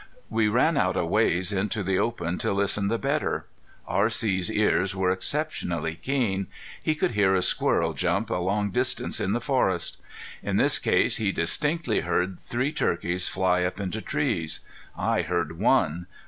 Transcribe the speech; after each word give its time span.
We 0.31 0.47
ran 0.47 0.77
out 0.77 0.97
a 0.97 1.05
ways 1.05 1.53
into 1.53 1.83
the 1.83 1.99
open 1.99 2.39
to 2.39 2.51
listen 2.53 2.87
the 2.87 2.97
better. 2.97 3.45
R.C.'s 3.87 4.51
ears 4.51 4.95
were 4.95 5.11
exceptionally 5.11 5.93
keen. 5.93 6.47
He 6.81 6.95
could 6.95 7.11
hear 7.11 7.35
a 7.35 7.43
squirrel 7.43 7.93
jump 7.93 8.31
a 8.31 8.37
long 8.37 8.71
distance 8.71 9.19
in 9.19 9.33
the 9.33 9.39
forest. 9.41 10.01
In 10.41 10.57
this 10.57 10.79
case 10.79 11.17
he 11.17 11.31
distinctly 11.31 11.99
heard 11.99 12.39
three 12.39 12.71
turkeys 12.71 13.27
fly 13.27 13.61
up 13.63 13.79
into 13.79 14.01
trees. 14.01 14.61
I 14.97 15.21
heard 15.21 15.59
one. 15.59 16.07